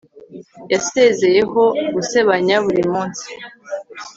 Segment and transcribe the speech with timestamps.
[0.73, 1.63] yasezeyeho
[1.93, 3.25] gusebanya burimunsi